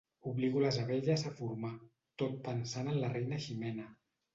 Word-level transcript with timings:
Obligo 0.29 0.63
les 0.63 0.79
abelles 0.83 1.27
a 1.31 1.35
formar, 1.43 1.73
tot 2.25 2.43
pensant 2.51 2.95
en 2.97 3.03
la 3.05 3.17
reina 3.17 3.45
Ximena. 3.49 3.93